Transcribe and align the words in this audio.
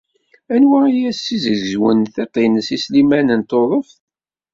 Anwa 0.53 0.79
ay 0.87 0.97
as-yezzegzwen 1.09 1.99
tiṭ-nnes 2.13 2.67
i 2.75 2.77
Sliman 2.83 3.27
n 3.33 3.41
Tuḍeft? 3.49 3.97